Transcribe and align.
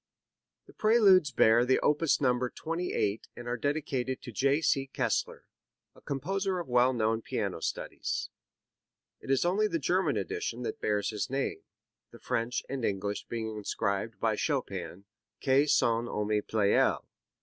The 0.65 0.73
Preludes 0.73 1.29
bear 1.29 1.63
the 1.63 1.79
opus 1.81 2.19
number 2.19 2.49
28 2.49 3.27
and 3.35 3.47
are 3.47 3.55
dedicated 3.55 4.19
to 4.23 4.31
J. 4.31 4.59
C. 4.59 4.87
Kessler, 4.87 5.45
a 5.93 6.01
composer 6.01 6.57
of 6.57 6.67
well 6.67 6.91
known 6.91 7.21
piano 7.21 7.59
studies. 7.59 8.31
It 9.19 9.29
is 9.29 9.45
only 9.45 9.67
the 9.67 9.77
German 9.77 10.17
edition 10.17 10.63
that 10.63 10.81
bears 10.81 11.11
his 11.11 11.29
name, 11.29 11.61
the 12.09 12.17
French 12.17 12.63
and 12.67 12.83
English 12.83 13.25
being 13.27 13.55
inscribed 13.55 14.19
by 14.19 14.33
Chopin 14.35 15.05
"a 15.45 15.67
son 15.67 16.07
ami 16.07 16.41
Pleyel." 16.41 17.07